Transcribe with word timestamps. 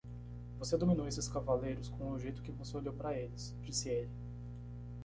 "Você 0.57 0.75
dominou 0.79 1.07
esses 1.07 1.27
cavaleiros 1.27 1.87
com 1.89 2.09
o 2.09 2.17
jeito 2.17 2.41
que 2.41 2.51
você 2.51 2.75
olhou 2.75 2.91
para 2.91 3.13
eles?", 3.15 3.55
disse 3.61 3.87
ele. 3.87 4.09